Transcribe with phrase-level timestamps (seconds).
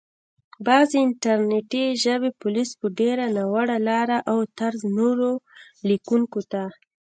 [0.67, 5.31] بعضي انټرنټي ژبني پوليس په ډېره ناوړه لاره او طرز نورو
[5.89, 6.63] ليکونکو ته